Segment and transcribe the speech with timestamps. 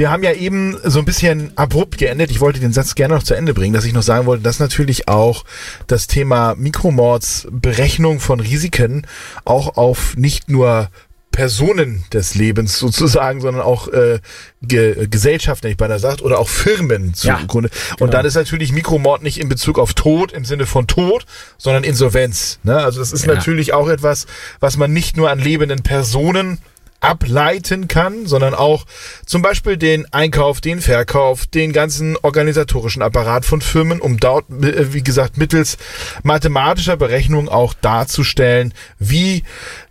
[0.00, 2.30] Wir haben ja eben so ein bisschen abrupt geendet.
[2.30, 4.58] Ich wollte den Satz gerne noch zu Ende bringen, dass ich noch sagen wollte, dass
[4.58, 5.44] natürlich auch
[5.88, 9.06] das Thema Mikromords, Berechnung von Risiken
[9.44, 10.88] auch auf nicht nur
[11.32, 14.20] Personen des Lebens sozusagen, sondern auch äh,
[14.62, 17.68] Ge Gesellschaften, hätte ich beinahe sagt, oder auch Firmen zugrunde.
[17.68, 18.04] Ja, genau.
[18.06, 21.26] Und dann ist natürlich Mikromord nicht in Bezug auf Tod im Sinne von Tod,
[21.58, 22.58] sondern Insolvenz.
[22.62, 22.74] Ne?
[22.74, 23.34] Also das ist ja.
[23.34, 24.24] natürlich auch etwas,
[24.60, 26.56] was man nicht nur an lebenden Personen
[27.00, 28.86] ableiten kann, sondern auch
[29.26, 34.92] zum Beispiel den Einkauf, den Verkauf, den ganzen organisatorischen Apparat von Firmen, um dort, äh,
[34.92, 35.78] wie gesagt, mittels
[36.22, 39.42] mathematischer Berechnung auch darzustellen, wie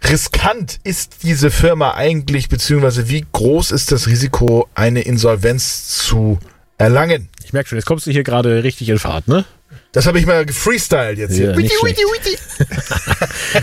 [0.04, 6.40] riskant ist diese Firma eigentlich, beziehungsweise wie groß ist das Risiko, eine Insolvenz zu
[6.78, 7.30] erlangen.
[7.44, 9.46] Ich merke schon, jetzt kommst du hier gerade richtig in Fahrt, ne?
[9.92, 11.52] Das habe ich mal gefreestylt jetzt hier.
[11.52, 12.38] Ja, witty, witty, witty.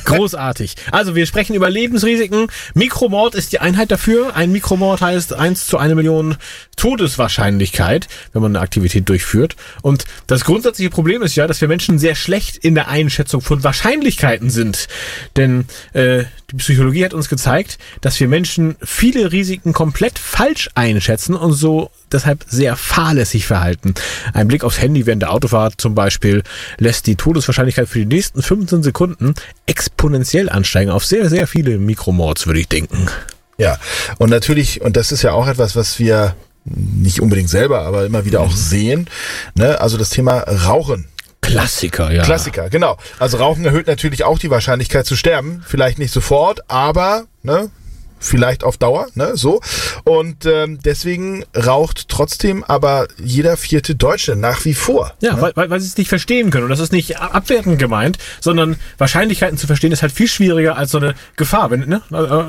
[0.05, 0.75] Großartig.
[0.91, 2.49] Also wir sprechen über Lebensrisiken.
[2.75, 4.35] Mikromord ist die Einheit dafür.
[4.35, 6.37] Ein Mikromord heißt eins zu eine Million
[6.77, 9.55] Todeswahrscheinlichkeit, wenn man eine Aktivität durchführt.
[9.83, 13.63] Und das grundsätzliche Problem ist ja, dass wir Menschen sehr schlecht in der Einschätzung von
[13.63, 14.89] Wahrscheinlichkeiten sind.
[15.37, 21.37] Denn äh, die Psychologie hat uns gezeigt, dass wir Menschen viele Risiken komplett falsch einschätzen
[21.37, 23.95] und so deshalb sehr fahrlässig verhalten.
[24.33, 26.43] Ein Blick aufs Handy während der Autofahrt zum Beispiel
[26.79, 29.35] lässt die Todeswahrscheinlichkeit für die nächsten 15 Sekunden
[29.67, 33.07] exponentiell ansteigen auf sehr, sehr viele Mikromords, würde ich denken.
[33.59, 33.79] Ja,
[34.19, 38.25] und natürlich, und das ist ja auch etwas, was wir nicht unbedingt selber, aber immer
[38.25, 38.57] wieder auch mhm.
[38.57, 39.11] sehen,
[39.55, 39.81] ne?
[39.81, 41.07] also das Thema Rauchen.
[41.41, 42.25] Klassiker, ja.
[42.25, 42.97] Klassiker, genau.
[43.21, 45.63] Also Rauchen erhöht natürlich auch die Wahrscheinlichkeit zu sterben.
[45.65, 47.71] Vielleicht nicht sofort, aber ne,
[48.19, 49.61] vielleicht auf Dauer, ne, so.
[50.05, 55.13] Und ähm, deswegen raucht trotzdem aber jeder vierte Deutsche nach wie vor.
[55.21, 55.43] Ja, ne?
[55.43, 56.65] weil, weil, weil sie es nicht verstehen können.
[56.65, 60.91] Und das ist nicht abwertend gemeint, sondern Wahrscheinlichkeiten zu verstehen ist halt viel schwieriger als
[60.91, 61.71] so eine Gefahr.
[61.71, 62.03] Wenn, ne?
[62.13, 62.45] Äh, äh.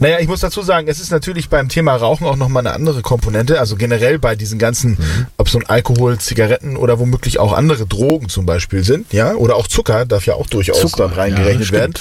[0.00, 3.02] Naja, ich muss dazu sagen, es ist natürlich beim Thema Rauchen auch nochmal eine andere
[3.02, 3.58] Komponente.
[3.60, 5.26] Also generell bei diesen ganzen, mhm.
[5.36, 9.56] ob so ein Alkohol, Zigaretten oder womöglich auch andere Drogen zum Beispiel sind, ja, oder
[9.56, 11.94] auch Zucker darf ja auch durchaus Zucker, da reingerechnet ja, werden.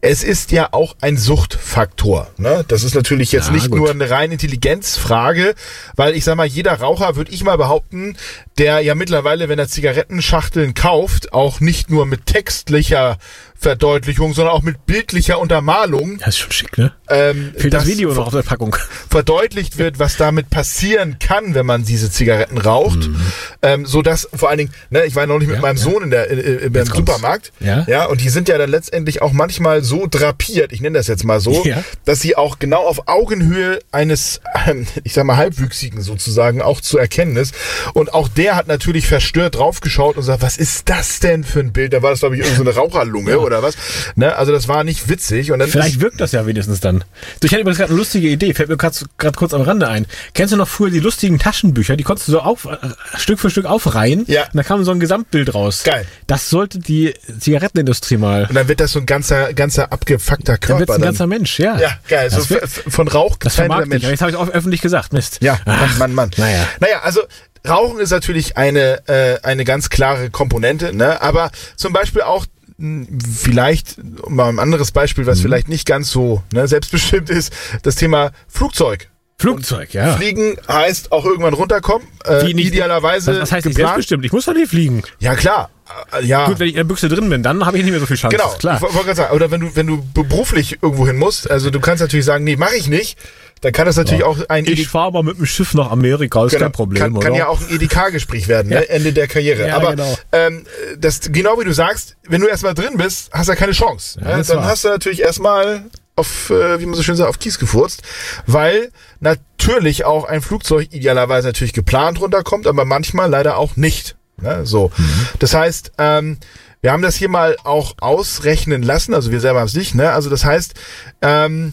[0.00, 2.30] Es ist ja auch ein Suchtfaktor.
[2.36, 2.64] Ne?
[2.68, 3.78] Das ist natürlich jetzt ja, nicht gut.
[3.78, 5.54] nur eine rein Intelligenzfrage,
[5.96, 8.16] weil ich sag mal, jeder Raucher, würde ich mal behaupten,
[8.58, 13.18] der ja mittlerweile, wenn er Zigarettenschachteln kauft, auch nicht nur mit textlicher
[13.60, 16.18] Verdeutlichung, sondern auch mit bildlicher Untermalung.
[16.18, 16.92] Das ist schon schick, ne?
[17.10, 18.76] Ähm, Fehlt das Video noch auf der Packung.
[19.10, 23.08] Verdeutlicht wird, was damit passieren kann, wenn man diese Zigaretten raucht.
[23.08, 23.20] Mhm.
[23.62, 25.82] Ähm, so dass vor allen Dingen, ne, ich war noch nicht mit ja, meinem ja.
[25.82, 27.52] Sohn in der, in, im Supermarkt.
[27.60, 27.84] Ja.
[27.88, 28.04] ja.
[28.06, 31.40] Und die sind ja dann letztendlich auch manchmal so drapiert, ich nenne das jetzt mal
[31.40, 31.82] so, ja.
[32.04, 36.98] dass sie auch genau auf Augenhöhe eines, ähm, ich sag mal, Halbwüchsigen sozusagen auch zu
[36.98, 37.54] erkennen ist.
[37.94, 41.72] Und auch der hat natürlich verstört draufgeschaut und sagt, was ist das denn für ein
[41.72, 41.92] Bild?
[41.92, 43.76] Da war das, glaube ich, irgendeine so Raucherlunge oder was.
[44.14, 44.34] Ne?
[44.36, 45.50] Also das war nicht witzig.
[45.52, 47.04] Und dann Vielleicht wirkt das ja wenigstens dann.
[47.40, 50.06] So, ich hatte übrigens gerade eine lustige Idee, fällt mir gerade kurz am Rande ein.
[50.34, 51.96] Kennst du noch früher die lustigen Taschenbücher?
[51.96, 52.76] Die konntest du so auf, äh,
[53.16, 54.24] Stück für Stück aufreihen.
[54.28, 54.44] Ja.
[54.44, 55.82] Und da kam so ein Gesamtbild raus.
[55.84, 56.06] Geil.
[56.26, 58.46] Das sollte die Zigarettenindustrie mal.
[58.48, 60.86] Und dann wird das so ein ganzer, ganzer abgefuckter Körper.
[60.86, 61.78] Dann wird ein ganzer Mensch, ja.
[61.78, 62.30] Ja, geil.
[62.30, 64.04] So wird, von Rauch das Mensch.
[64.04, 65.12] Jetzt habe ich auch öffentlich gesagt.
[65.12, 65.38] Mist.
[65.40, 66.30] Ja, Ach, Mann, Mann, Mann.
[66.36, 66.66] Naja.
[66.80, 67.22] Naja, also
[67.66, 71.20] Rauchen ist natürlich eine, äh, eine ganz klare Komponente, ne?
[71.20, 72.46] aber zum Beispiel auch
[72.78, 73.96] vielleicht
[74.28, 75.42] mal ein anderes Beispiel, was mhm.
[75.42, 77.52] vielleicht nicht ganz so ne, selbstbestimmt ist,
[77.82, 79.08] das Thema Flugzeug.
[79.40, 80.16] Flugzeug, ja.
[80.16, 82.06] Fliegen heißt auch irgendwann runterkommen.
[82.24, 83.40] Äh, nicht, idealerweise.
[83.40, 84.24] Was heißt nicht selbstbestimmt?
[84.24, 85.04] Ich muss doch nicht fliegen.
[85.20, 85.70] Ja, klar.
[86.12, 86.46] Äh, ja.
[86.46, 88.16] Gut, wenn ich in der Büchse drin bin, dann habe ich nicht mehr so viel
[88.16, 88.36] Chance.
[88.36, 88.76] Genau, klar.
[88.76, 91.78] Ich wollte gerade sagen, oder wenn du, wenn du beruflich irgendwo hin musst, also du
[91.78, 93.16] kannst natürlich sagen, nee, mache ich nicht.
[93.60, 94.26] Dann kann das natürlich ja.
[94.26, 96.64] auch ein Ich fahre mal mit dem Schiff nach Amerika, ist genau.
[96.64, 97.02] kein Problem.
[97.02, 98.88] Kann, kann ja auch ein EDK-Gespräch werden, ne?
[98.88, 99.72] Ende der Karriere.
[99.74, 100.18] Aber genau.
[100.32, 100.64] Ähm,
[100.98, 104.20] das genau wie du sagst, wenn du erstmal drin bist, hast du ja keine Chance.
[104.20, 104.44] Ja, ne?
[104.44, 105.84] Dann hast du natürlich erstmal
[106.16, 108.02] auf, äh, wie man so schön sagt, auf Kies gefurzt,
[108.46, 108.90] weil
[109.20, 114.16] natürlich auch ein Flugzeug idealerweise natürlich geplant runterkommt, aber manchmal leider auch nicht.
[114.40, 114.66] Ne?
[114.66, 114.90] So.
[114.96, 115.28] Mhm.
[115.38, 116.38] Das heißt, ähm,
[116.80, 120.12] wir haben das hier mal auch ausrechnen lassen, also wir selber haben es nicht, ne?
[120.12, 120.74] Also das heißt,
[121.22, 121.72] ähm,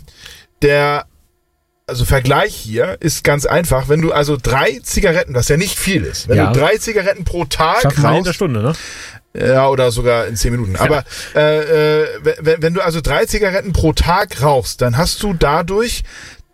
[0.62, 1.06] der
[1.88, 6.04] also Vergleich hier ist ganz einfach, wenn du also drei Zigaretten, was ja nicht viel
[6.04, 6.52] ist, wenn ja.
[6.52, 8.74] du drei Zigaretten pro Tag Schaffen rauchst, in der Stunde, ne?
[9.38, 10.76] Ja, oder sogar in zehn Minuten.
[10.76, 10.82] Ja.
[10.82, 11.04] Aber
[11.36, 12.08] äh, äh,
[12.40, 16.04] wenn, wenn du also drei Zigaretten pro Tag rauchst, dann hast du dadurch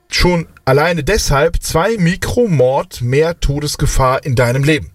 [0.10, 4.92] schon alleine deshalb zwei Mikromord mehr Todesgefahr in deinem Leben.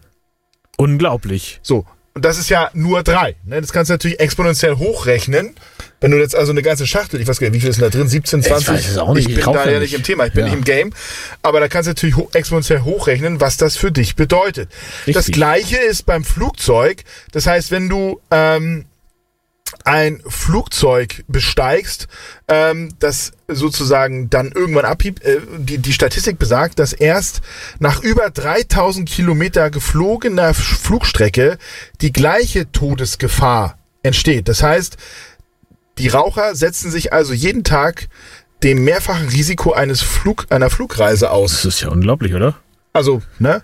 [0.77, 1.61] Unglaublich.
[1.63, 3.37] So, Und das ist ja nur drei.
[3.45, 3.61] Ne?
[3.61, 5.55] Das kannst du natürlich exponentiell hochrechnen.
[6.01, 7.91] Wenn du jetzt also eine ganze Schachtel, ich weiß gar nicht, wie viel ist denn
[7.91, 8.07] da drin?
[8.09, 8.69] 17, 20?
[8.69, 9.25] weiß es auch nicht.
[9.25, 9.95] Ich Ich bin kaufe da ja nicht.
[9.95, 10.51] im Thema, ich bin Ja.
[10.51, 10.93] nicht im Game.
[11.43, 14.71] Aber da kannst du natürlich exponentiell hochrechnen, was das für dich bedeutet.
[15.07, 15.35] Das Richtig.
[15.35, 17.03] gleiche ist beim Flugzeug.
[17.33, 18.85] Das heißt, wenn du ähm,
[19.85, 22.09] ein Flugzeug besteigst,
[22.49, 25.23] ähm, das sozusagen dann irgendwann abhebt.
[25.25, 27.41] Äh, die, die Statistik besagt, dass erst
[27.79, 31.59] nach über 3000 Kilometer geflogener Flugstrecke
[32.01, 34.49] die gleiche Todesgefahr entsteht.
[34.49, 34.97] Das heißt,
[35.99, 38.09] die Raucher setzen sich also jeden Tag
[38.63, 41.53] dem mehrfachen Risiko eines Flug, einer Flugreise aus.
[41.53, 42.55] Das ist ja unglaublich, oder?
[42.93, 43.63] Also, ne?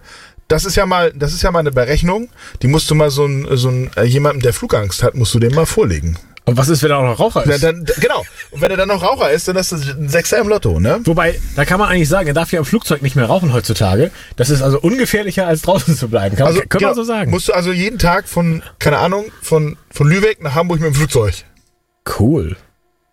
[0.49, 2.29] Das ist ja mal, das ist ja mal eine Berechnung,
[2.61, 5.39] die musst du mal so ein, so ein äh, jemandem, der Flugangst hat, musst du
[5.39, 6.19] dem mal vorlegen.
[6.45, 7.63] Und was ist, wenn er auch noch Raucher ist?
[7.63, 8.23] dann, d- genau.
[8.51, 11.01] Und wenn er dann noch Raucher ist, dann ist das ein Sechser im Lotto, ne?
[11.05, 14.11] Wobei, da kann man eigentlich sagen, er darf ja im Flugzeug nicht mehr rauchen heutzutage.
[14.37, 16.37] Das ist also ungefährlicher, als draußen zu bleiben.
[16.37, 17.31] Kann, kann genau, man so sagen.
[17.31, 20.95] Musst du also jeden Tag von, keine Ahnung, von, von Lübeck nach Hamburg mit dem
[20.97, 21.45] Flugzeug.
[22.19, 22.57] Cool.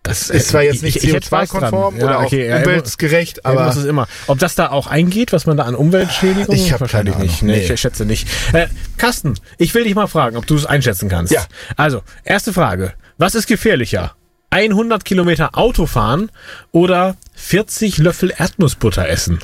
[0.03, 1.63] Das Ist zwar jetzt nicht ich- ich hätte Spaß dran.
[1.65, 4.07] CO2-konform Ja, oder okay, auch umweltgerecht, Aber es immer.
[4.27, 6.55] Ob das da auch eingeht, was man da an Umweltschädigung?
[6.55, 7.43] Ich hab wahrscheinlich keine nicht.
[7.43, 7.73] Nee, Nee.
[7.73, 8.27] ich schätze nicht.
[8.53, 11.33] Äh, Carsten, ich will dich mal fragen, ob du es einschätzen kannst.
[11.33, 11.45] Ja.
[11.75, 12.93] Also, erste Frage.
[13.17, 14.15] Was ist gefährlicher?
[14.51, 16.31] 100 Kilometer Auto fahren
[16.71, 19.39] oder 40 Löffel Erdnussbutter essen?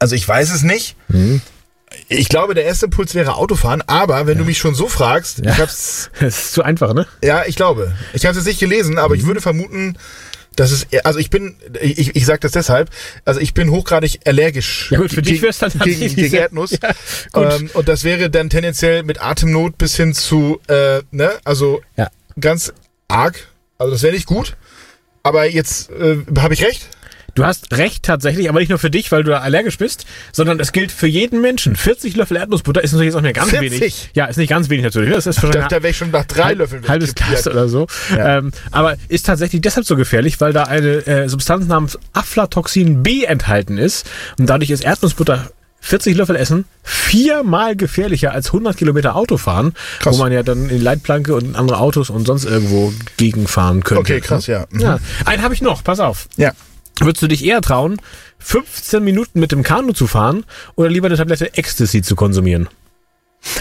[0.00, 0.96] also ich weiß es nicht.
[1.12, 1.40] Hm.
[2.08, 5.58] Ich glaube, der erste Impuls wäre Autofahren, aber wenn du mich schon so fragst, ich
[5.58, 7.06] hab's, Das ist zu einfach, ne?
[7.22, 7.92] ja, ich glaube.
[8.12, 9.20] Ich habe es nicht gelesen, aber Mhm.
[9.20, 9.96] ich würde vermuten,
[10.56, 12.90] dass es, also ich bin, ich, ich sage das deshalb,
[13.24, 16.34] also ich bin hochgradig allergisch Ja gut, für dich gegen- wär's dann gegen, tatsächlich gegen
[16.34, 16.72] Erdnuss.
[17.34, 21.80] Ja, ähm, und das wäre dann tendenziell mit Atemnot bis hin zu, äh, ne, also
[21.96, 22.08] Ja.
[22.38, 22.72] ganz
[23.08, 23.48] arg.
[23.78, 24.56] Also das wäre nicht gut.
[25.22, 26.86] Aber jetzt äh, habe ich recht.
[27.34, 30.60] Du hast recht tatsächlich, aber nicht nur für dich, weil du da allergisch bist, sondern
[30.60, 31.76] es gilt für jeden Menschen.
[31.76, 33.80] 40 Löffel Erdnussbutter ist natürlich jetzt auch nicht ganz 40?
[33.80, 34.10] wenig.
[34.14, 35.12] Ja, ist nicht ganz wenig natürlich.
[35.14, 37.14] Das ist schon Da, wäre ich schon nach drei halb- Löffeln halbes.
[37.14, 37.86] Glas oder so.
[38.10, 38.38] Ja.
[38.38, 43.24] Ähm, aber ist tatsächlich deshalb so gefährlich, weil da eine äh, Substanz namens Aflatoxin B
[43.24, 44.06] enthalten ist.
[44.38, 45.50] Und dadurch ist Erdnussbutter
[45.80, 50.14] 40 Löffel essen viermal gefährlicher als 100 Kilometer Autofahren, Krass.
[50.14, 54.00] wo man ja dann in Leitplanke und in andere Autos und sonst irgendwo gegenfahren könnte.
[54.00, 54.66] Okay, krass, ja.
[54.70, 54.80] Mhm.
[54.80, 54.98] ja.
[55.24, 56.28] Einen habe ich noch, pass auf.
[56.36, 56.52] Ja.
[57.02, 58.00] Würdest du dich eher trauen,
[58.38, 60.44] 15 Minuten mit dem Kanu zu fahren
[60.76, 62.68] oder lieber eine Tablette Ecstasy zu konsumieren?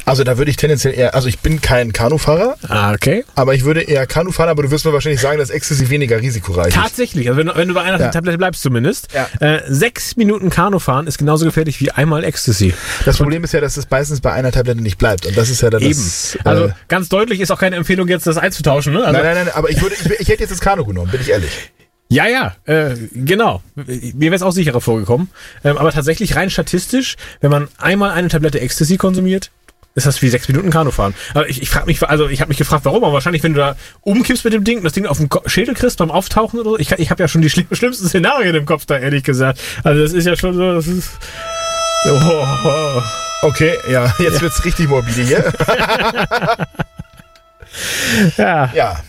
[0.06, 3.26] Also da würde ich tendenziell eher, also ich bin kein Kanufahrer, Ah, okay.
[3.34, 6.22] aber ich würde eher Kanu fahren, aber du wirst mir wahrscheinlich sagen, dass Ecstasy weniger
[6.22, 6.76] risikoreich ist.
[6.76, 8.10] Tatsächlich, also wenn, du- wenn du bei einer Ja.
[8.10, 9.08] Tablette bleibst zumindest.
[9.12, 9.28] Ja.
[9.40, 12.76] Äh, sechs Minuten Kanu fahren ist genauso gefährlich wie einmal Ecstasy.
[13.06, 15.26] Das Problem ist ja, dass es meistens bei einer Tablette nicht bleibt.
[15.26, 15.90] Und das ist ja dann Eben.
[15.94, 16.38] das...
[16.44, 18.94] also äh, ganz deutlich ist auch keine Empfehlung, jetzt das einzutauschen.
[18.94, 19.00] Ne?
[19.04, 21.22] Also, nein, nein, nein, aber ich, würde, ich, ich hätte jetzt das Kanu genommen, bin
[21.22, 21.72] ich ehrlich.
[22.12, 23.63] Ja, ja, äh, genau.
[23.75, 25.30] Mir wäre es auch sicherer vorgekommen.
[25.63, 29.50] Ähm, aber tatsächlich rein statistisch, wenn man einmal eine Tablette Ecstasy konsumiert,
[29.96, 31.13] ist das wie sechs Minuten Kanu fahren.
[31.34, 33.06] Aber ich, ich frage mich, also ich habe mich gefragt, warum.
[33.06, 35.74] Aber wahrscheinlich, wenn du da umkippst mit dem Ding, das Ding auf den Ko- Schädel
[35.74, 36.78] kriegst beim Auftauchen oder so.
[36.80, 39.62] Ich, ich habe ja schon die schlimm, schlimmsten Szenarien im Kopf da, ehrlich gesagt.
[39.86, 41.12] Also das ist ja schon so, das ist...
[42.10, 42.19] Oh,
[42.66, 43.02] oh.
[43.44, 45.54] Okay, ja, jetzt wird's richtig morbide hier.
[48.38, 48.69] Ja.
[48.74, 49.00] ja.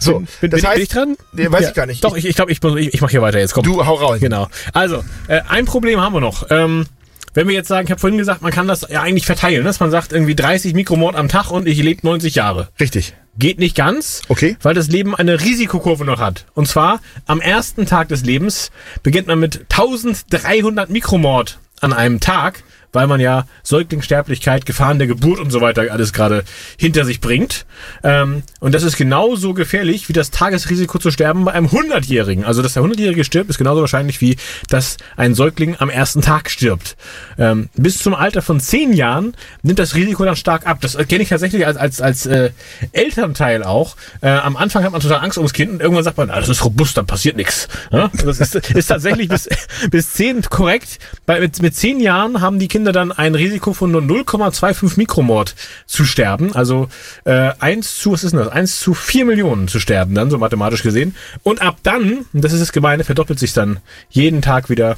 [0.00, 1.16] So, Bin, bin, das bin, heißt, bin ich dran?
[1.32, 1.68] Nee, weiß Ja.
[1.68, 2.04] ich gar nicht.
[2.04, 3.54] Doch, ich, ich glaube, ich, ich, ich mache hier weiter jetzt.
[3.54, 3.64] Komm.
[3.64, 4.18] du hau raus.
[4.20, 4.48] Genau.
[4.72, 6.46] Also, äh, ein Problem haben wir noch.
[6.50, 6.86] Ähm,
[7.34, 9.80] wenn wir jetzt sagen, ich habe vorhin gesagt, man kann das ja eigentlich verteilen, dass
[9.80, 12.68] man sagt, irgendwie 30 Mikromord am Tag und ich lebe 90 Jahre.
[12.78, 13.14] Richtig.
[13.36, 14.56] Geht nicht ganz, Okay.
[14.62, 16.44] weil das Leben eine Risikokurve noch hat.
[16.54, 18.70] Und zwar am ersten Tag des Lebens
[19.02, 22.62] beginnt man mit 1300 Mikromord an einem Tag,
[22.94, 26.44] weil man ja Säuglingssterblichkeit, Gefahren der Geburt und so weiter alles gerade
[26.78, 27.66] hinter sich bringt.
[28.02, 32.44] Ähm, und das ist genauso gefährlich wie das Tagesrisiko zu sterben bei einem 100-Jährigen.
[32.44, 34.36] Also, dass der 100-Jährige stirbt, ist genauso wahrscheinlich wie,
[34.68, 36.96] dass ein Säugling am ersten Tag stirbt.
[37.38, 40.78] Ähm, bis zum Alter von 10 Jahren nimmt das Risiko dann stark ab.
[40.80, 42.50] Das kenne ich tatsächlich als, als, als äh,
[42.92, 43.96] Elternteil auch.
[44.20, 46.48] Äh, am Anfang hat man total Angst ums Kind und irgendwann sagt man, ah, das
[46.48, 47.68] ist robust, da passiert nichts.
[47.90, 48.10] Ja?
[48.24, 49.48] Das ist, ist tatsächlich bis,
[49.90, 50.98] bis 10 korrekt.
[51.26, 55.54] Bei, mit, mit 10 Jahren haben die Kinder dann ein Risiko von nur 0,25 Mikromord
[55.86, 56.54] zu sterben.
[56.54, 56.88] Also
[57.24, 58.48] äh, 1 zu, was ist denn das?
[58.48, 61.14] 1 zu 4 Millionen zu sterben dann, so mathematisch gesehen.
[61.42, 64.96] Und ab dann, und das ist das Gemeine, verdoppelt sich dann jeden Tag wieder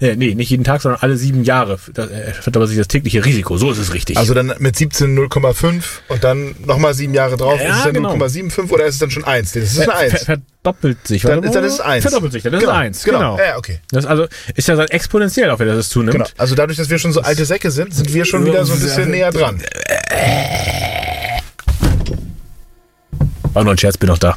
[0.00, 3.24] äh, nee, nicht jeden Tag, sondern alle sieben Jahre da, äh, verdoppelt sich das tägliche
[3.24, 3.56] Risiko.
[3.58, 4.16] So ist es richtig.
[4.16, 7.60] Also dann mit 17 0,5 und dann nochmal sieben Jahre drauf.
[7.60, 8.14] Ja, ist es dann genau.
[8.14, 9.52] 0,75 oder ist es dann schon 1?
[9.52, 10.12] Das ist eine Ver- 1.
[10.24, 11.22] ver- verdoppelt sich.
[11.22, 12.02] Dann dann ist es eins.
[12.02, 13.04] Verdoppelt sich, dann ist Genau, es eins.
[13.04, 13.18] genau.
[13.18, 13.38] Genau.
[13.38, 13.80] Ja, okay.
[13.90, 16.12] Das also ist ja dann exponentiell auch, wenn das es zunimmt.
[16.16, 16.26] Genau.
[16.36, 18.80] Also dadurch, dass wir schon so alte Säcke sind, sind wir schon wieder so ein
[18.80, 19.62] bisschen näher dran.
[23.54, 24.36] War nur ein Scherz, bin noch da.